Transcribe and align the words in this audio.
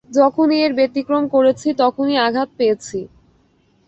যখনই 0.09 0.59
এর 0.65 0.71
ব্যাতিক্রম 0.75 1.23
করেছি, 1.27 1.67
তখনই 1.81 2.15
আঘাত 2.27 2.49
পেয়েছি। 2.57 2.99